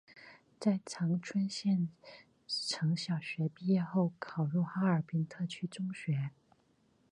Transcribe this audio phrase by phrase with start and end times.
[0.59, 1.87] 在长春县
[2.47, 6.31] 城小学毕业后考入哈尔滨特区中学。